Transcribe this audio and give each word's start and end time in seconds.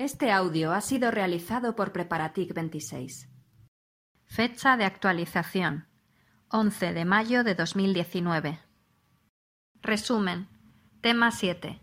Este 0.00 0.32
audio 0.32 0.72
ha 0.72 0.80
sido 0.80 1.10
realizado 1.10 1.76
por 1.76 1.92
Preparatic 1.92 2.54
26. 2.54 3.28
Fecha 4.24 4.78
de 4.78 4.86
actualización: 4.86 5.88
11 6.48 6.94
de 6.94 7.04
mayo 7.04 7.44
de 7.44 7.54
2019. 7.54 8.60
Resumen: 9.82 10.48
Tema 11.02 11.30
7. 11.30 11.82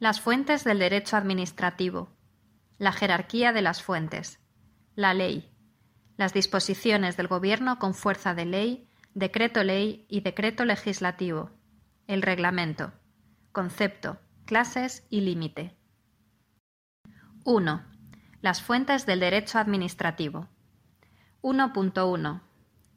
Las 0.00 0.20
fuentes 0.20 0.62
del 0.62 0.80
derecho 0.80 1.16
administrativo. 1.16 2.14
La 2.76 2.92
jerarquía 2.92 3.54
de 3.54 3.62
las 3.62 3.82
fuentes. 3.82 4.38
La 4.94 5.14
ley. 5.14 5.50
Las 6.18 6.34
disposiciones 6.34 7.16
del 7.16 7.28
Gobierno 7.28 7.78
con 7.78 7.94
fuerza 7.94 8.34
de 8.34 8.44
ley, 8.44 8.90
decreto 9.14 9.64
ley 9.64 10.04
y 10.10 10.20
decreto 10.20 10.66
legislativo. 10.66 11.52
El 12.06 12.20
reglamento. 12.20 12.92
Concepto, 13.50 14.20
clases 14.44 15.06
y 15.08 15.22
límite. 15.22 15.79
1. 17.44 17.82
Las 18.42 18.60
fuentes 18.60 19.06
del 19.06 19.20
derecho 19.20 19.58
administrativo. 19.58 20.46
1.1. 21.40 22.40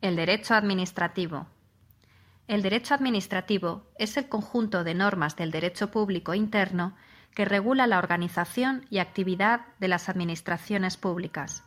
El 0.02 0.18
derecho 0.18 0.54
administrativo. 0.54 1.48
El 2.50 2.62
derecho 2.62 2.94
administrativo 2.94 3.88
es 3.98 4.18
el 4.18 4.28
conjunto 4.28 4.84
de 4.84 4.96
normas 4.96 5.38
del 5.38 5.50
derecho 5.50 5.92
público 5.92 6.34
interno 6.34 6.94
que 7.34 7.46
regula 7.46 7.88
la 7.88 7.98
organización 7.98 8.86
y 8.90 8.98
actividad 8.98 9.62
de 9.80 9.88
las 9.88 10.10
administraciones 10.10 10.98
públicas. 10.98 11.64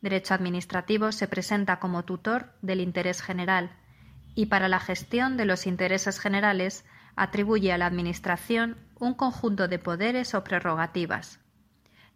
Derecho 0.00 0.32
administrativo 0.32 1.12
se 1.12 1.28
presenta 1.28 1.80
como 1.80 2.06
tutor 2.06 2.54
del 2.62 2.80
interés 2.80 3.20
general 3.20 3.76
y 4.34 4.46
para 4.46 4.68
la 4.68 4.80
gestión 4.80 5.36
de 5.36 5.44
los 5.44 5.66
intereses 5.66 6.18
generales 6.18 6.86
atribuye 7.14 7.74
a 7.74 7.78
la 7.78 7.84
Administración 7.84 8.78
un 8.98 9.12
conjunto 9.12 9.68
de 9.68 9.78
poderes 9.78 10.34
o 10.34 10.42
prerrogativas. 10.42 11.40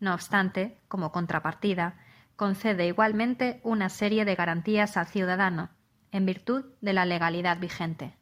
No 0.01 0.15
obstante, 0.15 0.79
como 0.89 1.13
contrapartida, 1.13 1.97
concede 2.37 2.87
igualmente 2.87 3.61
una 3.63 3.89
serie 3.89 4.25
de 4.25 4.35
garantías 4.35 4.97
al 4.97 5.07
ciudadano, 5.07 5.71
en 6.11 6.27
virtud 6.27 6.65
de 6.81 6.93
la 6.93 7.05
legalidad 7.05 7.59
vigente. 7.59 8.17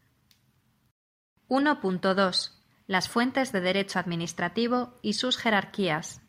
1.2. 1.49 2.53
Las 2.87 3.09
fuentes 3.09 3.53
de 3.53 3.61
derecho 3.61 3.99
administrativo 3.99 4.99
y 5.03 5.15
sus 5.15 5.37
jerarquías. 5.37 6.23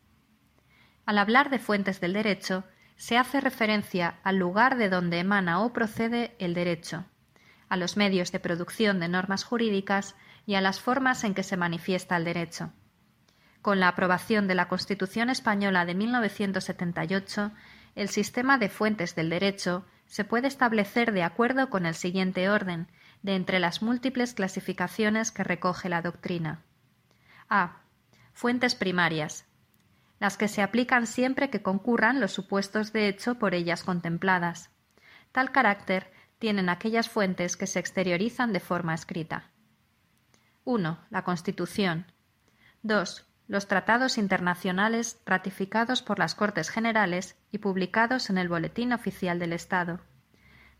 Al 1.06 1.18
hablar 1.18 1.50
de 1.50 1.58
fuentes 1.58 2.00
del 2.00 2.12
derecho, 2.12 2.64
se 2.96 3.18
hace 3.18 3.40
referencia 3.40 4.20
al 4.22 4.36
lugar 4.36 4.76
de 4.76 4.88
donde 4.88 5.18
emana 5.18 5.60
o 5.60 5.72
procede 5.72 6.36
el 6.38 6.54
derecho, 6.54 7.04
a 7.68 7.76
los 7.76 7.96
medios 7.96 8.32
de 8.32 8.40
producción 8.40 9.00
de 9.00 9.08
normas 9.08 9.44
jurídicas 9.44 10.14
y 10.46 10.54
a 10.54 10.60
las 10.60 10.80
formas 10.80 11.24
en 11.24 11.34
que 11.34 11.42
se 11.42 11.56
manifiesta 11.56 12.16
el 12.16 12.24
derecho. 12.24 12.72
Con 13.64 13.80
la 13.80 13.88
aprobación 13.88 14.46
de 14.46 14.54
la 14.54 14.68
Constitución 14.68 15.30
española 15.30 15.86
de 15.86 15.94
1978, 15.94 17.50
el 17.94 18.10
sistema 18.10 18.58
de 18.58 18.68
fuentes 18.68 19.14
del 19.14 19.30
derecho 19.30 19.86
se 20.04 20.22
puede 20.22 20.48
establecer 20.48 21.12
de 21.14 21.22
acuerdo 21.22 21.70
con 21.70 21.86
el 21.86 21.94
siguiente 21.94 22.50
orden, 22.50 22.88
de 23.22 23.36
entre 23.36 23.60
las 23.60 23.80
múltiples 23.80 24.34
clasificaciones 24.34 25.32
que 25.32 25.44
recoge 25.44 25.88
la 25.88 26.02
doctrina. 26.02 26.60
A. 27.48 27.80
Fuentes 28.34 28.74
primarias. 28.74 29.46
Las 30.20 30.36
que 30.36 30.48
se 30.48 30.60
aplican 30.60 31.06
siempre 31.06 31.48
que 31.48 31.62
concurran 31.62 32.20
los 32.20 32.32
supuestos 32.32 32.92
de 32.92 33.08
hecho 33.08 33.36
por 33.36 33.54
ellas 33.54 33.82
contempladas. 33.82 34.68
Tal 35.32 35.52
carácter 35.52 36.12
tienen 36.38 36.68
aquellas 36.68 37.08
fuentes 37.08 37.56
que 37.56 37.66
se 37.66 37.78
exteriorizan 37.78 38.52
de 38.52 38.60
forma 38.60 38.92
escrita. 38.92 39.52
1. 40.64 40.98
La 41.08 41.24
Constitución. 41.24 42.12
2 42.82 43.26
los 43.46 43.66
tratados 43.66 44.16
internacionales 44.16 45.20
ratificados 45.26 46.02
por 46.02 46.18
las 46.18 46.34
Cortes 46.34 46.70
Generales 46.70 47.36
y 47.52 47.58
publicados 47.58 48.30
en 48.30 48.38
el 48.38 48.48
Boletín 48.48 48.92
Oficial 48.92 49.38
del 49.38 49.52
Estado. 49.52 50.00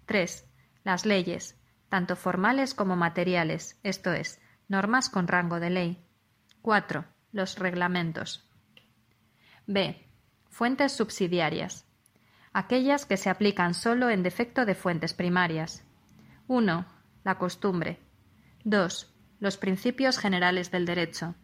3. 0.06 0.46
Las 0.82 1.04
leyes, 1.04 1.60
tanto 1.88 2.16
formales 2.16 2.74
como 2.74 2.96
materiales, 2.96 3.78
esto 3.82 4.12
es, 4.12 4.40
normas 4.68 5.10
con 5.10 5.28
rango 5.28 5.60
de 5.60 5.70
ley. 5.70 6.04
4. 6.62 7.04
Los 7.32 7.58
reglamentos. 7.58 8.48
B. 9.66 10.08
Fuentes 10.48 10.92
subsidiarias. 10.92 11.86
Aquellas 12.52 13.04
que 13.04 13.16
se 13.16 13.28
aplican 13.28 13.74
solo 13.74 14.08
en 14.08 14.22
defecto 14.22 14.64
de 14.64 14.74
fuentes 14.74 15.12
primarias. 15.12 15.84
1. 16.46 16.86
La 17.24 17.38
costumbre. 17.38 17.98
2. 18.64 19.12
Los 19.40 19.56
principios 19.58 20.18
generales 20.18 20.70
del 20.70 20.86
derecho. 20.86 21.34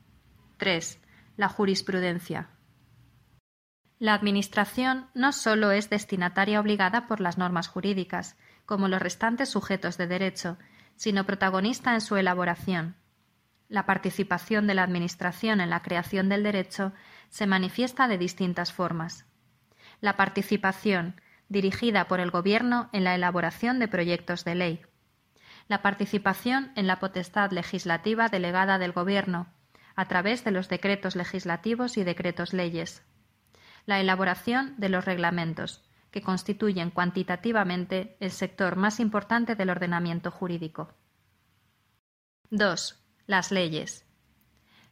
3 0.59 1.01
la 1.41 1.49
jurisprudencia. 1.49 2.51
La 3.99 4.13
Administración 4.13 5.07
no 5.15 5.33
sólo 5.33 5.71
es 5.71 5.89
destinataria 5.89 6.61
obligada 6.61 7.07
por 7.07 7.19
las 7.19 7.39
normas 7.39 7.67
jurídicas, 7.67 8.37
como 8.67 8.89
los 8.89 9.01
restantes 9.01 9.49
sujetos 9.49 9.97
de 9.97 10.07
derecho, 10.07 10.59
sino 10.97 11.25
protagonista 11.25 11.95
en 11.95 12.03
su 12.03 12.19
elaboración. 12.19 12.95
La 13.69 13.87
participación 13.87 14.67
de 14.67 14.75
la 14.75 14.83
Administración 14.83 15.63
en 15.63 15.71
la 15.71 15.81
creación 15.81 16.29
del 16.29 16.43
derecho 16.43 16.93
se 17.31 17.47
manifiesta 17.47 18.07
de 18.07 18.19
distintas 18.19 18.71
formas. 18.71 19.25
La 20.03 20.19
participación, 20.19 21.23
dirigida 21.49 22.07
por 22.07 22.21
el 22.21 22.31
Gobierno 22.31 22.91
en 22.93 23.03
la 23.03 23.15
elaboración 23.15 23.79
de 23.79 23.89
proyectos 23.89 24.45
de 24.45 24.57
ley. 24.57 24.83
La 25.69 25.81
participación 25.81 26.71
en 26.77 26.87
la 26.87 27.01
potestad 27.01 27.51
legislativa 27.51 28.29
delegada 28.29 28.77
del 28.77 28.93
Gobierno, 28.93 29.47
a 29.97 30.09
través 30.09 30.45
de 30.45 30.51
los 30.51 30.69
decretos 30.69 31.17
legislativos 31.17 31.97
y 31.97 32.05
decretos 32.05 32.53
leyes. 32.53 33.03
La 33.87 34.01
elaboración 34.01 34.75
de 34.79 34.89
los 34.89 35.05
reglamentos, 35.05 35.83
que 36.11 36.23
constituyen 36.23 36.91
cuantitativamente 36.91 38.17
el 38.21 38.31
sector 38.31 38.77
más 38.77 39.01
importante 39.01 39.55
del 39.55 39.71
ordenamiento 39.71 40.31
jurídico. 40.31 40.95
2. 42.51 42.99
Las 43.27 43.53
leyes. 43.53 44.05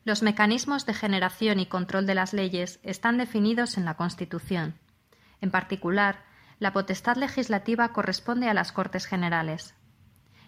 Los 0.05 0.23
mecanismos 0.23 0.87
de 0.87 0.95
generación 0.95 1.59
y 1.61 1.67
control 1.67 2.07
de 2.07 2.15
las 2.15 2.33
leyes 2.33 2.81
están 2.83 3.19
definidos 3.19 3.77
en 3.77 3.85
la 3.85 3.95
Constitución. 3.95 4.79
En 5.41 5.51
particular, 5.51 6.25
la 6.61 6.73
potestad 6.73 7.17
legislativa 7.17 7.93
corresponde 7.93 8.49
a 8.49 8.55
las 8.55 8.73
Cortes 8.73 9.07
Generales. 9.07 9.75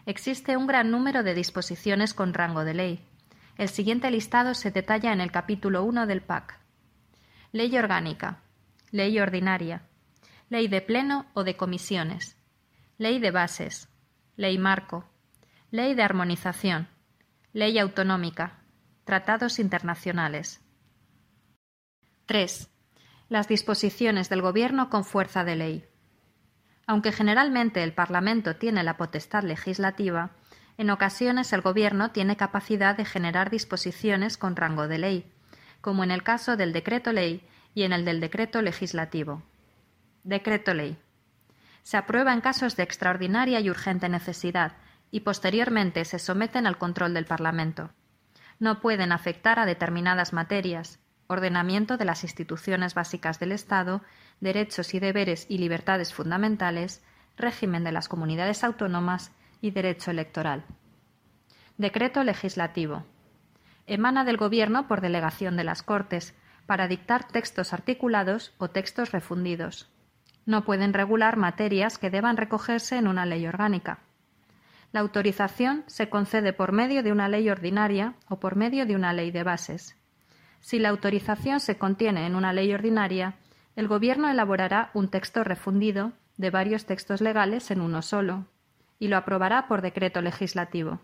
Existe 0.07 0.57
un 0.57 0.67
gran 0.67 0.91
número 0.91 1.23
de 1.23 1.35
disposiciones 1.35 2.15
con 2.15 2.33
rango 2.33 2.65
de 2.65 2.75
ley, 2.75 3.10
el 3.61 3.69
siguiente 3.69 4.11
listado 4.11 4.55
se 4.55 4.71
detalla 4.71 5.13
en 5.13 5.21
el 5.21 5.31
capítulo 5.31 5.85
1 5.85 6.07
del 6.07 6.23
PAC. 6.23 6.59
Ley 7.53 7.77
orgánica, 7.77 8.41
ley 8.91 9.21
ordinaria, 9.21 9.83
ley 10.49 10.67
de 10.67 10.81
pleno 10.81 11.27
o 11.35 11.45
de 11.45 11.59
comisiones, 11.59 12.39
ley 12.97 13.19
de 13.19 13.31
bases, 13.31 13.91
ley 14.35 14.57
marco, 14.57 15.05
ley 15.71 15.95
de 15.95 16.03
armonización, 16.03 16.89
ley 17.53 17.79
autonómica, 17.79 18.63
tratados 19.05 19.59
internacionales. 19.59 20.65
3. 22.25 22.71
Las 23.29 23.47
disposiciones 23.47 24.31
del 24.31 24.41
Gobierno 24.41 24.89
con 24.89 25.05
fuerza 25.05 25.45
de 25.45 25.57
ley. 25.57 25.85
Aunque 26.87 27.13
generalmente 27.13 27.83
el 27.83 27.93
Parlamento 27.93 28.57
tiene 28.57 28.83
la 28.85 28.97
potestad 28.97 29.43
legislativa, 29.43 30.31
en 30.81 30.89
ocasiones 30.89 31.53
el 31.53 31.61
Gobierno 31.61 32.11
tiene 32.11 32.39
capacidad 32.39 32.97
de 32.97 33.05
generar 33.05 33.51
disposiciones 33.51 34.39
con 34.39 34.57
rango 34.57 34.89
de 34.89 34.97
ley, 34.97 35.31
como 35.83 36.05
en 36.05 36.11
el 36.11 36.23
caso 36.23 36.57
del 36.57 36.73
decreto 36.73 37.13
ley 37.13 37.47
y 37.75 37.83
en 37.83 37.93
el 37.93 38.07
del 38.07 38.19
decreto 38.19 38.63
legislativo. 38.63 39.43
Decreto 40.25 40.73
ley. 40.73 40.97
Se 41.83 41.99
aprueba 41.99 42.33
en 42.33 42.41
casos 42.41 42.77
de 42.77 42.83
extraordinaria 42.83 43.61
y 43.61 43.69
urgente 43.69 44.09
necesidad 44.09 44.73
y 45.11 45.21
posteriormente 45.21 46.07
se 46.07 46.19
someten 46.19 46.67
al 46.67 46.79
control 46.79 47.13
del 47.13 47.27
Parlamento. 47.27 47.91
No 48.59 48.81
pueden 48.81 49.13
afectar 49.13 49.59
a 49.59 49.67
determinadas 49.67 50.33
materias, 50.33 50.99
ordenamiento 51.27 51.99
de 51.99 52.07
las 52.07 52.25
instituciones 52.25 52.95
básicas 52.95 53.39
del 53.39 53.53
Estado, 53.53 54.01
derechos 54.41 54.95
y 54.95 54.99
deberes 54.99 55.45
y 55.51 55.59
libertades 55.59 56.15
fundamentales, 56.15 57.03
régimen 57.37 57.85
de 57.85 57.93
las 57.93 58.09
comunidades 58.09 58.65
autónomas 58.65 59.31
y 59.61 59.73
derecho 59.73 60.11
electoral. 60.11 60.65
Decreto 61.81 62.25
legislativo. 62.25 63.07
Emana 63.87 64.23
del 64.27 64.37
Gobierno 64.37 64.87
por 64.87 65.01
delegación 65.01 65.57
de 65.57 65.65
las 65.65 65.83
Cortes 65.83 66.35
para 66.67 66.89
dictar 66.89 67.27
textos 67.27 67.73
articulados 67.73 68.53
o 68.59 68.69
textos 68.69 69.13
refundidos. 69.13 69.89
No 70.45 70.67
pueden 70.67 70.93
regular 70.93 71.39
materias 71.39 71.97
que 71.97 72.11
deban 72.11 72.37
recogerse 72.37 72.99
en 72.99 73.09
una 73.09 73.25
ley 73.25 73.47
orgánica. 73.47 74.01
La 74.93 75.01
autorización 75.01 75.85
se 75.87 76.11
concede 76.11 76.53
por 76.53 76.73
medio 76.73 77.03
de 77.03 77.13
una 77.13 77.31
ley 77.31 77.49
ordinaria 77.49 78.13
o 78.29 78.39
por 78.41 78.57
medio 78.57 78.85
de 78.85 78.95
una 78.95 79.15
ley 79.15 79.31
de 79.31 79.43
bases. 79.43 79.97
Si 80.61 80.79
la 80.79 80.91
autorización 80.91 81.61
se 81.61 81.79
contiene 81.79 82.27
en 82.27 82.37
una 82.37 82.53
ley 82.53 82.75
ordinaria, 82.75 83.37
el 83.75 83.89
Gobierno 83.89 84.29
elaborará 84.29 84.91
un 84.93 85.09
texto 85.09 85.45
refundido 85.45 86.13
de 86.37 86.51
varios 86.51 86.85
textos 86.85 87.23
legales 87.23 87.71
en 87.71 87.81
uno 87.81 88.03
solo, 88.03 88.45
y 88.99 89.09
lo 89.09 89.17
aprobará 89.17 89.67
por 89.67 89.81
decreto 89.81 90.21
legislativo. 90.21 91.01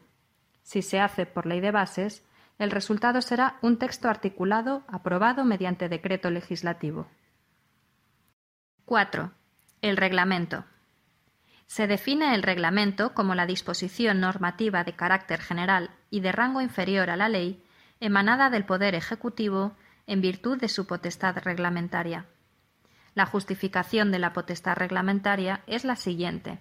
Si 0.67 0.83
se 0.83 0.99
hace 0.99 1.27
por 1.27 1.47
ley 1.47 1.61
de 1.61 1.71
bases, 1.71 2.25
El 2.59 2.73
resultado 2.73 3.23
será 3.23 3.57
un 3.63 3.79
texto 3.79 4.09
articulado 4.09 4.83
aprobado 4.89 5.45
mediante 5.45 5.89
decreto 5.89 6.31
legislativo. 6.31 7.07
4. 8.87 9.31
El 9.83 9.97
reglamento. 9.97 10.65
Se 11.67 11.87
define 11.87 12.35
el 12.35 12.43
reglamento 12.43 13.15
como 13.15 13.37
la 13.37 13.47
disposición 13.47 14.21
normativa 14.21 14.83
de 14.83 14.95
carácter 14.95 15.41
general 15.41 15.91
y 16.11 16.21
de 16.21 16.33
rango 16.33 16.61
inferior 16.61 17.11
a 17.11 17.17
la 17.17 17.29
ley 17.29 17.63
emanada 18.01 18.51
del 18.51 18.65
Poder 18.65 18.97
Ejecutivo 18.97 19.77
en 20.09 20.21
virtud 20.21 20.59
de 20.59 20.69
su 20.69 20.87
potestad 20.87 21.37
reglamentaria. 21.37 22.27
La 23.15 23.27
justificación 23.27 24.11
de 24.11 24.19
la 24.19 24.33
potestad 24.33 24.77
reglamentaria 24.77 25.61
es 25.69 25.85
la 25.85 25.95
siguiente. 25.95 26.59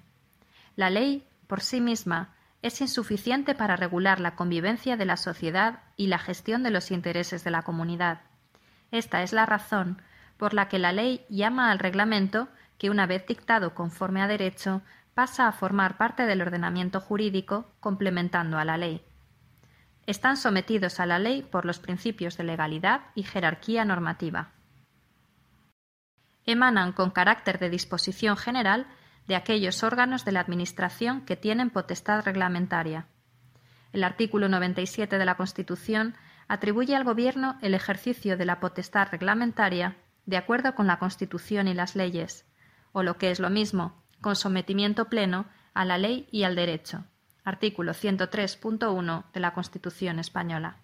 La 0.75 0.92
ley, 0.92 1.28
por 1.48 1.62
sí 1.62 1.81
misma, 1.81 2.35
es 2.65 2.81
insuficiente 2.81 3.53
para 3.53 3.75
regular 3.75 4.19
la 4.19 4.35
convivencia 4.35 4.97
de 4.97 5.06
la 5.06 5.17
sociedad 5.17 5.83
y 5.97 6.07
la 6.07 6.17
gestión 6.17 6.63
de 6.63 6.71
los 6.71 6.89
intereses 6.89 7.44
de 7.44 7.51
la 7.51 7.62
comunidad. 7.62 8.21
Esta 8.89 9.21
es 9.21 9.33
la 9.33 9.45
razón 9.45 10.01
por 10.38 10.56
la 10.56 10.67
que 10.67 10.79
la 10.79 10.91
ley 10.91 11.23
llama 11.29 11.69
al 11.69 11.77
reglamento 11.77 12.47
que 12.79 12.89
una 12.89 13.06
vez 13.06 13.27
dictado 13.27 13.75
conforme 13.75 14.23
a 14.23 14.27
derecho 14.27 14.81
pasa 15.13 15.47
a 15.47 15.51
formar 15.51 15.97
parte 15.97 16.25
del 16.25 16.41
ordenamiento 16.41 17.00
jurídico 17.00 17.71
complementando 17.81 18.57
a 18.57 18.65
la 18.65 18.77
ley. 18.77 19.06
Están 20.07 20.35
sometidos 20.35 21.00
a 21.00 21.06
la 21.06 21.19
ley 21.19 21.44
por 21.44 21.65
los 21.65 21.77
principios 21.77 22.35
de 22.35 22.45
legalidad 22.45 23.01
y 23.13 23.21
jerarquía 23.21 23.85
normativa. 23.85 24.50
Emanan 26.47 26.94
con 26.94 27.12
carácter 27.12 27.59
de 27.59 27.69
disposición 27.69 28.38
general 28.38 28.88
de 29.27 29.36
aquellos 29.36 29.83
órganos 29.83 30.25
de 30.25 30.31
la 30.31 30.39
Administración 30.39 31.22
que 31.25 31.36
tienen 31.36 31.69
potestad 31.69 32.24
reglamentaria. 32.24 33.07
El 33.94 34.04
artículo 34.04 34.50
97 34.50 35.18
de 35.18 35.25
la 35.25 35.36
Constitución 35.36 36.16
atribuye 36.48 36.95
al 36.95 37.04
Gobierno 37.04 37.57
el 37.62 37.74
ejercicio 37.74 38.38
de 38.38 38.45
la 38.45 38.60
potestad 38.60 39.07
reglamentaria 39.12 39.98
de 40.25 40.38
acuerdo 40.38 40.75
con 40.75 40.88
la 40.88 41.00
Constitución 41.00 41.68
y 41.68 41.74
las 41.74 41.95
leyes, 41.95 42.45
o 42.92 43.04
lo 43.04 43.18
que 43.18 43.31
es 43.31 43.39
lo 43.39 43.50
mismo, 43.50 44.04
con 44.22 44.36
sometimiento 44.36 45.06
pleno 45.06 45.45
a 45.74 45.86
la 45.86 45.98
ley 45.98 46.27
y 46.31 46.44
al 46.44 46.56
derecho. 46.56 47.06
Artículo 47.44 47.94
103.1 47.94 49.25
de 49.31 49.39
la 49.39 49.54
Constitución 49.54 50.19
española. 50.19 50.77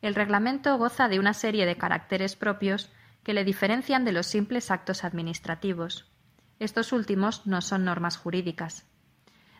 El 0.00 0.14
reglamento 0.14 0.78
goza 0.78 1.08
de 1.08 1.18
una 1.18 1.34
serie 1.34 1.66
de 1.66 1.76
caracteres 1.76 2.34
propios 2.36 2.90
que 3.22 3.34
le 3.34 3.44
diferencian 3.44 4.04
de 4.04 4.12
los 4.12 4.26
simples 4.26 4.70
actos 4.70 5.04
administrativos. 5.04 6.10
Estos 6.60 6.92
últimos 6.92 7.46
no 7.46 7.62
son 7.62 7.84
normas 7.84 8.18
jurídicas. 8.18 8.86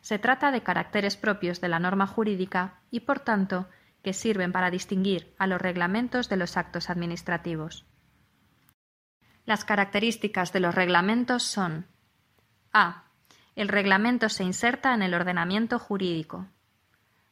Se 0.03 0.19
trata 0.19 0.51
de 0.51 0.63
caracteres 0.63 1.17
propios 1.17 1.61
de 1.61 1.69
la 1.69 1.79
norma 1.79 2.07
jurídica 2.07 2.81
y, 2.91 3.01
por 3.01 3.21
tanto, 3.21 3.69
que 4.03 4.13
sirven 4.13 4.53
para 4.53 4.71
distinguir 4.71 5.35
a 5.39 5.47
los 5.47 5.61
reglamentos 5.61 6.29
de 6.29 6.37
los 6.37 6.59
actos 6.59 6.91
administrativos. 6.91 7.87
Las 9.47 9.65
características 9.65 10.53
de 10.53 10.61
los 10.61 10.75
reglamentos 10.75 11.43
son 11.43 11.87
a. 12.73 13.05
El 13.57 13.69
reglamento 13.69 14.29
se 14.29 14.45
inserta 14.45 14.95
en 14.95 15.03
el 15.03 15.15
ordenamiento 15.15 15.79
jurídico. 15.79 16.49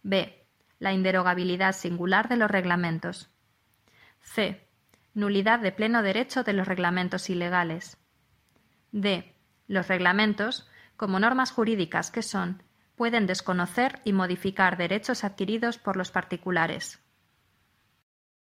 b. 0.02 0.46
La 0.78 0.92
inderogabilidad 0.92 1.74
singular 1.74 2.28
de 2.28 2.36
los 2.36 2.50
reglamentos. 2.50 3.30
c. 4.20 4.66
Nulidad 5.12 5.60
de 5.60 5.72
pleno 5.72 6.02
derecho 6.02 6.42
de 6.42 6.54
los 6.54 6.66
reglamentos 6.66 7.28
ilegales. 7.28 7.98
d. 8.92 9.34
Los 9.68 9.86
reglamentos, 9.86 10.66
como 10.96 11.20
normas 11.20 11.52
jurídicas 11.52 12.10
que 12.10 12.22
son, 12.22 12.62
pueden 12.96 13.26
desconocer 13.26 14.00
y 14.04 14.12
modificar 14.12 14.76
derechos 14.76 15.22
adquiridos 15.22 15.78
por 15.78 15.96
los 15.96 16.10
particulares. 16.10 16.98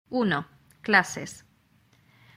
1. 0.10 0.48
Clases. 0.82 1.46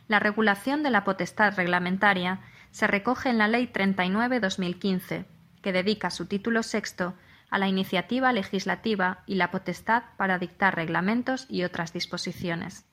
La 0.08 0.18
regulación 0.18 0.82
de 0.82 0.90
la 0.90 1.04
potestad 1.04 1.54
reglamentaria 1.54 2.40
se 2.70 2.86
recoge 2.86 3.28
en 3.28 3.38
la 3.38 3.46
Ley 3.46 3.70
39-2015, 3.72 5.26
que 5.62 5.72
dedica 5.72 6.10
su 6.10 6.26
título 6.26 6.62
sexto 6.62 7.14
a 7.50 7.58
la 7.58 7.68
iniciativa 7.68 8.32
legislativa 8.32 9.22
y 9.26 9.34
la 9.34 9.50
potestad 9.50 10.04
para 10.16 10.38
dictar 10.38 10.74
reglamentos 10.74 11.46
y 11.48 11.64
otras 11.64 11.92
disposiciones. 11.92 12.86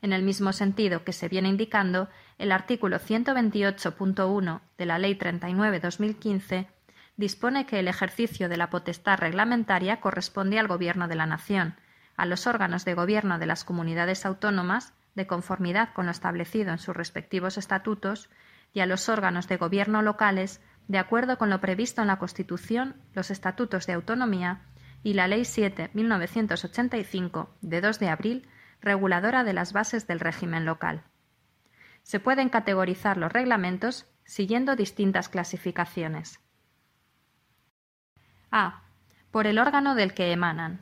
En 0.00 0.12
el 0.12 0.22
mismo 0.22 0.52
sentido 0.52 1.04
que 1.04 1.12
se 1.12 1.28
viene 1.28 1.48
indicando, 1.48 2.08
el 2.38 2.52
artículo 2.52 2.98
128.1 2.98 4.60
de 4.78 4.86
la 4.86 4.98
Ley 4.98 5.18
39-2015 5.18 6.68
dispone 7.16 7.66
que 7.66 7.80
el 7.80 7.88
ejercicio 7.88 8.48
de 8.48 8.56
la 8.56 8.70
potestad 8.70 9.18
reglamentaria 9.18 10.00
corresponde 10.00 10.60
al 10.60 10.68
Gobierno 10.68 11.08
de 11.08 11.16
la 11.16 11.26
Nación, 11.26 11.74
a 12.16 12.26
los 12.26 12.46
órganos 12.46 12.84
de 12.84 12.94
gobierno 12.94 13.40
de 13.40 13.46
las 13.46 13.64
comunidades 13.64 14.24
autónomas 14.24 14.94
de 15.16 15.26
conformidad 15.26 15.92
con 15.94 16.06
lo 16.06 16.12
establecido 16.12 16.70
en 16.70 16.78
sus 16.78 16.96
respectivos 16.96 17.58
estatutos, 17.58 18.30
y 18.72 18.78
a 18.80 18.86
los 18.86 19.08
órganos 19.08 19.48
de 19.48 19.56
gobierno 19.56 20.02
locales, 20.02 20.60
de 20.86 20.98
acuerdo 20.98 21.38
con 21.38 21.50
lo 21.50 21.60
previsto 21.60 22.02
en 22.02 22.08
la 22.08 22.18
Constitución, 22.18 22.94
los 23.14 23.32
estatutos 23.32 23.86
de 23.86 23.94
autonomía 23.94 24.60
y 25.02 25.14
la 25.14 25.26
Ley 25.26 25.40
7-1985 25.40 27.48
de 27.62 27.80
2 27.80 27.98
de 27.98 28.08
abril, 28.08 28.48
reguladora 28.80 29.42
de 29.42 29.54
las 29.54 29.72
bases 29.72 30.06
del 30.06 30.20
régimen 30.20 30.64
local. 30.64 31.02
Se 32.08 32.20
pueden 32.20 32.48
categorizar 32.48 33.18
los 33.18 33.30
reglamentos 33.30 34.06
siguiendo 34.24 34.76
distintas 34.76 35.28
clasificaciones. 35.28 36.40
A. 38.50 38.80
Por 39.30 39.46
el 39.46 39.58
órgano 39.58 39.94
del 39.94 40.14
que 40.14 40.32
emanan. 40.32 40.80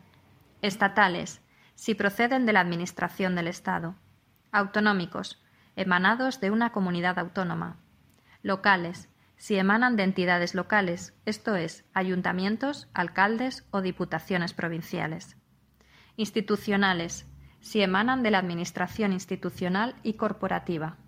Estatales, 0.62 1.40
si 1.74 1.96
proceden 1.96 2.46
de 2.46 2.52
la 2.52 2.60
Administración 2.60 3.34
del 3.34 3.48
Estado 3.48 3.96
autonómicos, 4.52 5.42
emanados 5.74 6.40
de 6.40 6.52
una 6.52 6.70
comunidad 6.70 7.18
autónoma, 7.18 7.80
locales, 8.42 9.08
si 9.36 9.56
emanan 9.56 9.96
de 9.96 10.04
entidades 10.04 10.54
locales, 10.54 11.12
esto 11.24 11.56
es, 11.56 11.84
ayuntamientos, 11.92 12.88
alcaldes 12.94 13.66
o 13.72 13.80
diputaciones 13.80 14.54
provinciales, 14.54 15.36
institucionales, 16.16 17.26
si 17.58 17.82
emanan 17.82 18.22
de 18.22 18.30
la 18.30 18.38
Administración 18.38 19.12
institucional 19.12 19.96
y 20.04 20.12
corporativa. 20.12 20.98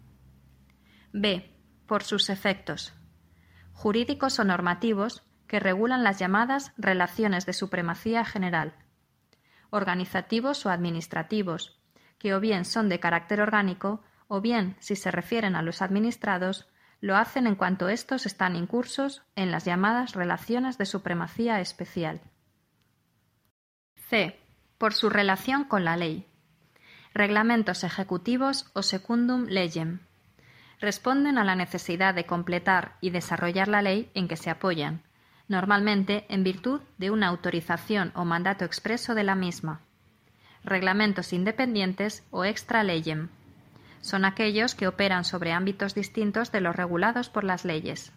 B. 1.12 1.54
Por 1.86 2.02
sus 2.02 2.28
efectos. 2.28 2.92
Jurídicos 3.72 4.38
o 4.38 4.44
normativos 4.44 5.22
que 5.46 5.58
regulan 5.58 6.04
las 6.04 6.18
llamadas 6.18 6.72
relaciones 6.76 7.46
de 7.46 7.54
supremacía 7.54 8.24
general. 8.24 8.74
Organizativos 9.70 10.66
o 10.66 10.70
administrativos, 10.70 11.80
que 12.18 12.34
o 12.34 12.40
bien 12.40 12.64
son 12.64 12.88
de 12.88 13.00
carácter 13.00 13.40
orgánico, 13.40 14.02
o 14.26 14.40
bien, 14.40 14.76
si 14.80 14.96
se 14.96 15.10
refieren 15.10 15.56
a 15.56 15.62
los 15.62 15.80
administrados, 15.80 16.68
lo 17.00 17.16
hacen 17.16 17.46
en 17.46 17.54
cuanto 17.54 17.88
estos 17.88 18.26
están 18.26 18.56
incursos 18.56 19.22
en 19.36 19.50
las 19.50 19.64
llamadas 19.64 20.14
relaciones 20.14 20.76
de 20.78 20.86
supremacía 20.86 21.60
especial. 21.60 22.20
C. 24.08 24.38
Por 24.76 24.94
su 24.94 25.08
relación 25.08 25.64
con 25.64 25.84
la 25.84 25.96
ley. 25.96 26.26
Reglamentos 27.14 27.84
ejecutivos 27.84 28.70
o 28.74 28.82
secundum 28.82 29.46
legem. 29.46 30.00
Responden 30.80 31.38
a 31.38 31.44
la 31.44 31.56
necesidad 31.56 32.14
de 32.14 32.26
completar 32.26 32.96
y 33.00 33.10
desarrollar 33.10 33.68
la 33.68 33.82
ley 33.82 34.10
en 34.14 34.28
que 34.28 34.36
se 34.36 34.50
apoyan, 34.50 35.02
normalmente 35.48 36.26
en 36.28 36.44
virtud 36.44 36.80
de 36.98 37.10
una 37.10 37.28
autorización 37.28 38.12
o 38.14 38.24
mandato 38.24 38.64
expreso 38.64 39.14
de 39.14 39.24
la 39.24 39.34
misma 39.34 39.80
reglamentos 40.64 41.32
independientes 41.32 42.24
o 42.30 42.44
extra 42.44 42.82
leyem. 42.82 43.28
Son 44.00 44.24
aquellos 44.24 44.74
que 44.74 44.86
operan 44.86 45.24
sobre 45.24 45.52
ámbitos 45.52 45.94
distintos 45.94 46.52
de 46.52 46.60
los 46.60 46.76
regulados 46.76 47.28
por 47.28 47.44
las 47.44 47.64
leyes. 47.64 48.12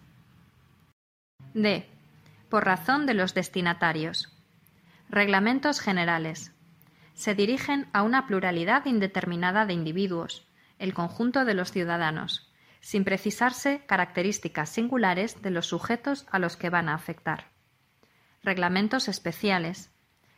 D. 1.54 1.90
Por 2.50 2.66
razón 2.66 3.06
de 3.06 3.14
los 3.14 3.34
destinatarios. 3.34 4.32
Reglamentos 5.10 5.80
generales. 5.80 6.54
Se 7.14 7.36
dirigen 7.36 7.88
a 7.94 8.04
una 8.04 8.28
pluralidad 8.28 8.86
indeterminada 8.86 9.66
de 9.66 9.74
individuos, 9.74 10.48
el 10.80 10.94
conjunto 10.94 11.46
de 11.46 11.54
los 11.54 11.72
ciudadanos, 11.72 12.51
sin 12.82 13.06
precisarse 13.06 13.86
características 13.86 14.70
singulares 14.70 15.42
de 15.42 15.52
los 15.52 15.68
sujetos 15.68 16.26
a 16.30 16.40
los 16.40 16.58
que 16.58 16.70
van 16.70 16.90
a 16.90 16.96
afectar. 16.96 17.46
Reglamentos 18.44 19.08
especiales 19.08 19.92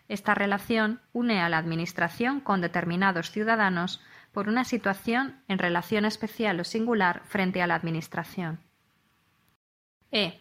esta 0.07 0.35
relación 0.35 1.01
une 1.13 1.41
a 1.41 1.50
la 1.50 1.57
Administración 1.57 2.41
con 2.41 2.62
determinados 2.62 3.31
ciudadanos 3.31 4.01
por 4.31 4.50
una 4.50 4.63
situación 4.63 5.41
en 5.47 5.59
relación 5.59 6.05
especial 6.05 6.59
o 6.59 6.63
singular 6.63 7.21
frente 7.25 7.62
a 7.62 7.67
la 7.67 7.75
Administración. 7.75 8.59
E. 10.12 10.39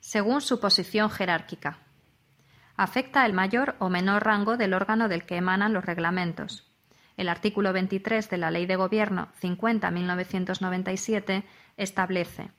Según 0.00 0.40
su 0.40 0.60
posición 0.60 1.10
jerárquica. 1.10 1.78
Afecta 2.76 3.24
el 3.24 3.32
mayor 3.32 3.76
o 3.78 3.88
menor 3.88 4.24
rango 4.24 4.56
del 4.56 4.74
órgano 4.74 5.08
del 5.08 5.24
que 5.24 5.36
emanan 5.36 5.72
los 5.72 5.84
reglamentos. 5.84 6.73
El 7.16 7.28
artículo 7.28 7.72
23 7.72 8.28
de 8.28 8.38
la 8.38 8.50
Ley 8.50 8.66
de 8.66 8.76
Gobierno 8.76 9.28
50-1997 9.40 11.44
establece 11.76 12.50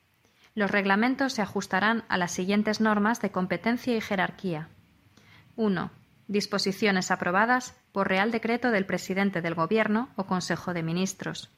los 0.55 0.71
reglamentos 0.71 1.33
se 1.33 1.41
ajustarán 1.41 2.05
a 2.07 2.17
las 2.17 2.31
siguientes 2.31 2.79
normas 2.79 3.21
de 3.21 3.29
competencia 3.29 3.95
y 3.95 4.01
jerarquía. 4.01 4.69
1 5.57 5.91
disposiciones 6.27 7.11
aprobadas 7.11 7.79
por 7.91 8.07
Real 8.07 8.31
Decreto 8.31 8.71
del 8.71 8.87
Presidente 8.87 9.43
del 9.43 9.53
Gobierno 9.53 10.09
o 10.15 10.25
Consejo 10.25 10.73
de 10.73 10.81
Ministros. 10.81 11.51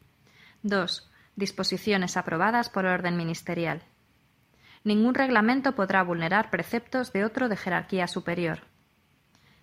2. 0.64 1.10
Disposiciones 1.38 2.18
aprobadas 2.18 2.70
por 2.70 2.86
orden 2.86 3.16
ministerial. 3.16 3.84
Ningún 4.84 5.14
reglamento 5.14 5.74
podrá 5.74 6.04
vulnerar 6.04 6.50
preceptos 6.50 7.14
de 7.14 7.24
otro 7.24 7.48
de 7.48 7.56
jerarquía 7.56 8.08
superior. 8.08 8.64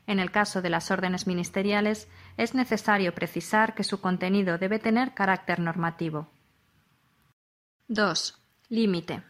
En 0.06 0.20
el 0.20 0.30
caso 0.30 0.62
de 0.62 0.70
las 0.70 0.90
órdenes 0.90 1.26
ministeriales, 1.26 2.08
es 2.36 2.54
necesario 2.54 3.14
precisar 3.14 3.74
que 3.74 3.84
su 3.84 4.00
contenido 4.00 4.58
debe 4.58 4.78
tener 4.78 5.14
carácter 5.14 5.60
normativo. 5.60 6.30
2. 7.88 8.42
Límite. 8.68 9.22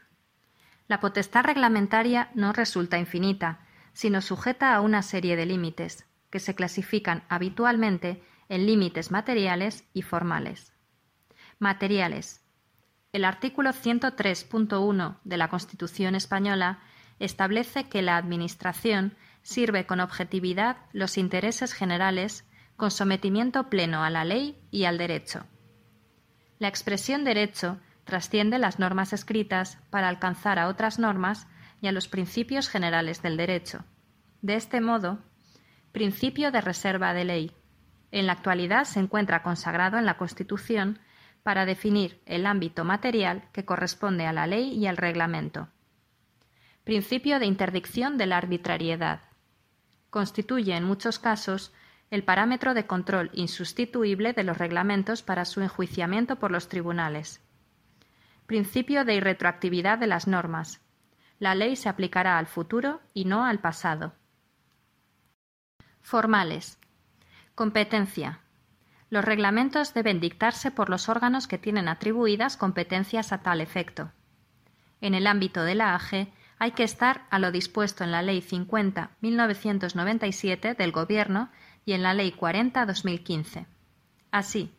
La 0.86 1.00
potestad 1.00 1.44
reglamentaria 1.44 2.30
no 2.34 2.52
resulta 2.52 2.98
infinita, 2.98 3.60
sino 3.92 4.20
sujeta 4.20 4.74
a 4.74 4.80
una 4.80 5.02
serie 5.02 5.36
de 5.36 5.46
límites, 5.46 6.06
que 6.30 6.40
se 6.40 6.54
clasifican 6.54 7.24
habitualmente 7.28 8.22
en 8.48 8.66
límites 8.66 9.10
materiales 9.10 9.84
y 9.92 10.02
formales. 10.02 10.72
Materiales. 11.58 12.42
El 13.12 13.24
artículo 13.24 13.70
103.1 13.70 15.18
de 15.24 15.36
la 15.36 15.48
Constitución 15.48 16.14
española 16.14 16.80
establece 17.18 17.88
que 17.88 18.02
la 18.02 18.16
Administración 18.16 19.16
sirve 19.42 19.86
con 19.86 20.00
objetividad 20.00 20.78
los 20.92 21.16
intereses 21.16 21.72
generales 21.72 22.44
con 22.76 22.90
sometimiento 22.90 23.70
pleno 23.70 24.02
a 24.02 24.10
la 24.10 24.24
ley 24.24 24.58
y 24.70 24.84
al 24.84 24.98
derecho. 24.98 25.44
La 26.58 26.68
expresión 26.68 27.24
derecho 27.24 27.78
trasciende 28.04 28.58
las 28.58 28.78
normas 28.78 29.12
escritas 29.12 29.78
para 29.90 30.08
alcanzar 30.08 30.58
a 30.58 30.68
otras 30.68 30.98
normas 30.98 31.46
y 31.80 31.86
a 31.86 31.92
los 31.92 32.08
principios 32.08 32.68
generales 32.68 33.22
del 33.22 33.36
derecho. 33.36 33.84
De 34.42 34.54
este 34.56 34.80
modo, 34.80 35.18
principio 35.92 36.50
de 36.50 36.60
reserva 36.60 37.14
de 37.14 37.24
ley. 37.24 37.52
En 38.10 38.26
la 38.26 38.32
actualidad 38.32 38.84
se 38.84 39.00
encuentra 39.00 39.42
consagrado 39.42 39.98
en 39.98 40.06
la 40.06 40.16
Constitución 40.16 40.98
para 41.42 41.66
definir 41.66 42.22
el 42.26 42.46
ámbito 42.46 42.84
material 42.84 43.48
que 43.52 43.64
corresponde 43.64 44.26
a 44.26 44.32
la 44.32 44.46
ley 44.46 44.72
y 44.72 44.86
al 44.86 44.96
reglamento. 44.96 45.68
Principio 46.84 47.38
de 47.38 47.46
interdicción 47.46 48.18
de 48.18 48.26
la 48.26 48.36
arbitrariedad 48.36 49.20
constituye 50.10 50.76
en 50.76 50.84
muchos 50.84 51.18
casos 51.18 51.72
el 52.10 52.22
parámetro 52.22 52.74
de 52.74 52.86
control 52.86 53.30
insustituible 53.32 54.32
de 54.32 54.44
los 54.44 54.58
reglamentos 54.58 55.22
para 55.22 55.44
su 55.44 55.60
enjuiciamiento 55.60 56.36
por 56.36 56.50
los 56.50 56.68
tribunales. 56.68 57.40
Principio 58.46 59.04
de 59.04 59.14
irretroactividad 59.14 59.98
de 59.98 60.06
las 60.06 60.26
normas. 60.26 60.80
La 61.38 61.54
ley 61.54 61.76
se 61.76 61.88
aplicará 61.88 62.38
al 62.38 62.46
futuro 62.46 63.00
y 63.14 63.24
no 63.24 63.44
al 63.44 63.58
pasado. 63.58 64.12
Formales. 66.02 66.78
Competencia. 67.54 68.40
Los 69.10 69.24
reglamentos 69.24 69.94
deben 69.94 70.20
dictarse 70.20 70.70
por 70.70 70.90
los 70.90 71.08
órganos 71.08 71.46
que 71.46 71.58
tienen 71.58 71.88
atribuidas 71.88 72.56
competencias 72.56 73.32
a 73.32 73.42
tal 73.42 73.60
efecto. 73.60 74.12
En 75.00 75.14
el 75.14 75.26
ámbito 75.26 75.64
de 75.64 75.74
la 75.74 75.94
AGE, 75.94 76.32
hay 76.58 76.72
que 76.72 76.82
estar 76.82 77.26
a 77.30 77.38
lo 77.38 77.52
dispuesto 77.52 78.04
en 78.04 78.12
la 78.12 78.22
Ley 78.22 78.40
50-1997 78.40 80.76
del 80.76 80.92
Gobierno 80.92 81.50
y 81.84 81.92
en 81.92 82.02
la 82.02 82.14
Ley 82.14 82.32
40-2015. 82.32 83.66
Así, 84.30 84.70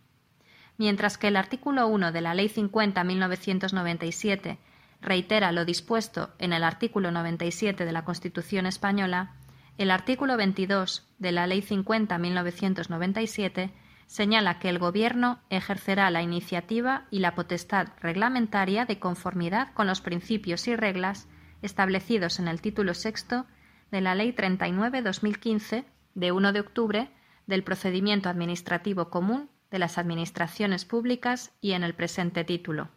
mientras 0.77 1.17
que 1.17 1.27
el 1.27 1.37
artículo 1.37 1.87
1 1.87 2.11
de 2.11 2.21
la 2.21 2.33
Ley 2.33 2.49
50-1997 2.49 4.57
reitera 5.01 5.51
lo 5.51 5.65
dispuesto 5.65 6.33
en 6.39 6.53
el 6.53 6.63
artículo 6.63 7.11
97 7.11 7.85
de 7.85 7.91
la 7.91 8.05
Constitución 8.05 8.65
española, 8.65 9.35
el 9.77 9.91
artículo 9.91 10.37
22 10.37 11.05
de 11.19 11.31
la 11.31 11.45
Ley 11.47 11.61
50-1997 11.61 13.71
señala 14.07 14.59
que 14.59 14.69
el 14.69 14.79
Gobierno 14.79 15.39
ejercerá 15.49 16.09
la 16.11 16.21
iniciativa 16.21 17.05
y 17.11 17.19
la 17.19 17.35
potestad 17.35 17.89
reglamentaria 18.01 18.85
de 18.85 18.99
conformidad 18.99 19.73
con 19.73 19.87
los 19.87 20.01
principios 20.01 20.67
y 20.67 20.75
reglas 20.75 21.27
establecidos 21.61 22.39
en 22.39 22.47
el 22.47 22.61
título 22.61 22.93
sexto 22.93 23.45
de 23.91 24.01
la 24.01 24.15
Ley 24.15 24.33
39-2015 24.33 25.85
de 26.15 26.31
1 26.31 26.53
de 26.53 26.61
octubre 26.61 27.11
del 27.45 27.63
procedimiento 27.63 28.29
administrativo 28.29 29.09
común 29.09 29.49
de 29.69 29.79
las 29.79 29.97
administraciones 29.97 30.85
públicas 30.85 31.51
y 31.61 31.73
en 31.73 31.83
el 31.83 31.93
presente 31.93 32.43
título. 32.43 32.89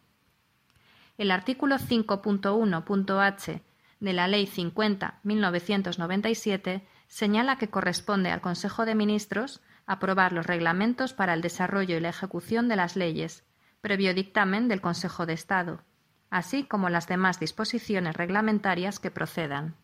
El 1.18 1.30
artículo 1.32 1.76
5.1.h 1.76 3.62
de 4.00 4.12
la 4.12 4.28
Ley 4.28 4.46
50-1997 4.46 6.82
señala 7.08 7.58
que 7.58 7.68
corresponde 7.68 8.30
al 8.30 8.40
Consejo 8.40 8.86
de 8.86 8.94
Ministros 8.94 9.60
aprobar 9.86 10.32
los 10.32 10.46
reglamentos 10.46 11.14
para 11.14 11.34
el 11.34 11.40
desarrollo 11.40 11.96
y 11.96 12.00
la 12.00 12.10
ejecución 12.10 12.68
de 12.68 12.76
las 12.76 12.94
leyes, 12.94 13.42
previo 13.80 14.14
dictamen 14.14 14.68
del 14.68 14.80
Consejo 14.80 15.26
de 15.26 15.32
Estado, 15.32 15.82
así 16.30 16.62
como 16.64 16.90
las 16.90 17.08
demás 17.08 17.40
disposiciones 17.40 18.16
reglamentarias 18.16 19.00
que 19.00 19.10
procedan. 19.10 19.74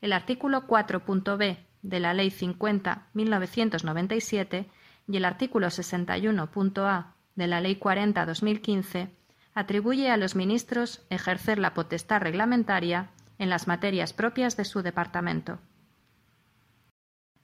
El 0.00 0.12
artículo 0.12 0.66
4.b 0.66 1.69
de 1.82 2.00
la 2.00 2.14
Ley 2.14 2.30
50-1997 2.30 4.66
y 5.08 5.16
el 5.16 5.24
artículo 5.24 5.68
61.a 5.68 7.14
de 7.34 7.46
la 7.46 7.60
Ley 7.60 7.78
40-2015 7.78 9.10
atribuye 9.54 10.10
a 10.10 10.16
los 10.16 10.36
ministros 10.36 11.02
ejercer 11.10 11.58
la 11.58 11.74
potestad 11.74 12.20
reglamentaria 12.20 13.10
en 13.38 13.50
las 13.50 13.66
materias 13.66 14.12
propias 14.12 14.56
de 14.56 14.64
su 14.64 14.82
departamento. 14.82 15.58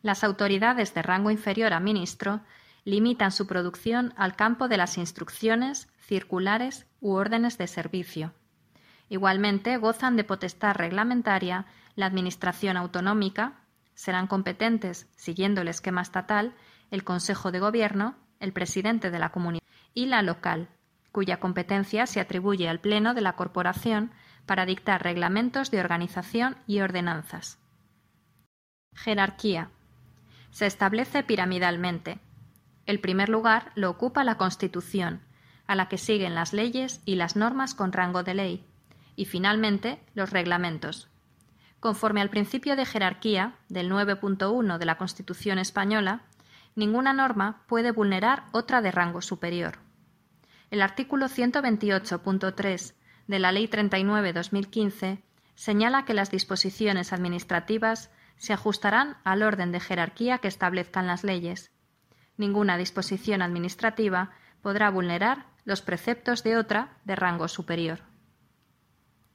Las 0.02 0.23
autoridades 0.23 0.95
de 0.95 1.02
rango 1.02 1.31
inferior 1.31 1.73
a 1.73 1.81
ministro 1.81 2.43
limitan 2.85 3.33
su 3.33 3.49
producción 3.49 4.14
al 4.16 4.37
campo 4.37 4.69
de 4.69 4.76
las 4.76 4.99
instrucciones, 4.99 5.88
circulares 5.99 6.87
u 7.00 7.14
órdenes 7.14 7.59
de 7.59 7.66
servicio. 7.66 8.33
Igualmente 9.09 9.76
gozan 9.76 10.16
de 10.16 10.25
potestad 10.25 10.76
reglamentaria 10.76 11.66
la 11.97 12.07
Administración 12.07 12.76
autonómica, 12.76 13.55
serán 13.96 14.28
competentes, 14.28 15.08
siguiendo 15.16 15.62
el 15.62 15.68
esquema 15.68 16.02
estatal, 16.02 16.54
el 16.92 17.02
Consejo 17.02 17.50
de 17.50 17.58
Gobierno, 17.58 18.14
el 18.38 18.52
presidente 18.52 19.10
de 19.10 19.18
la 19.18 19.30
comunidad 19.30 19.64
y 19.94 20.06
la 20.06 20.22
local, 20.22 20.68
cuya 21.10 21.40
competencia 21.40 22.06
se 22.06 22.20
atribuye 22.20 22.68
al 22.68 22.78
Pleno 22.78 23.14
de 23.14 23.22
la 23.22 23.32
Corporación 23.32 24.12
para 24.44 24.66
dictar 24.66 25.02
reglamentos 25.02 25.72
de 25.72 25.80
organización 25.80 26.56
y 26.68 26.80
ordenanzas. 26.80 27.58
Jerarquía. 28.94 29.70
Se 30.50 30.66
establece 30.66 31.24
piramidalmente, 31.24 32.20
el 32.86 33.00
primer 33.00 33.28
lugar 33.28 33.72
lo 33.74 33.90
ocupa 33.90 34.22
la 34.22 34.36
Constitución, 34.36 35.20
a 35.66 35.74
la 35.74 35.88
que 35.88 35.98
siguen 35.98 36.34
las 36.34 36.52
leyes 36.52 37.00
y 37.04 37.16
las 37.16 37.34
normas 37.34 37.74
con 37.74 37.92
rango 37.92 38.22
de 38.22 38.34
ley, 38.34 38.64
y 39.16 39.24
finalmente 39.24 40.00
los 40.14 40.30
reglamentos. 40.30 41.08
Conforme 41.80 42.21
al 42.21 42.30
principio 42.30 42.76
de 42.76 42.87
jerarquía 42.87 43.56
del 43.68 43.90
9.1 43.90 44.78
de 44.78 44.85
la 44.87 44.97
Constitución 44.97 45.59
española, 45.59 46.23
ninguna 46.75 47.12
norma 47.12 47.62
puede 47.66 47.92
vulnerar 47.92 48.45
otra 48.52 48.83
de 48.83 48.90
rango 48.90 49.21
superior. 49.23 49.78
El 50.71 50.83
artículo 50.83 51.26
128.3 51.26 52.95
de 53.26 53.38
la 53.38 53.52
Ley 53.52 53.68
39-2015 53.68 55.23
señala 55.54 56.04
que 56.04 56.14
las 56.14 56.30
disposiciones 56.30 57.12
administrativas 57.12 58.11
se 58.37 58.52
ajustarán 58.52 59.16
al 59.25 59.42
orden 59.42 59.73
de 59.73 59.80
jerarquía 59.80 60.38
que 60.38 60.49
establezcan 60.49 61.06
las 61.06 61.25
leyes, 61.25 61.71
ninguna 62.37 62.76
disposición 62.76 63.42
administrativa 63.42 64.30
podrá 64.62 64.90
vulnerar 64.90 65.47
los 65.64 65.83
preceptos 65.83 66.42
de 66.42 66.56
otra 66.56 66.99
de 67.04 67.16
rango 67.16 67.49
superior. 67.49 68.00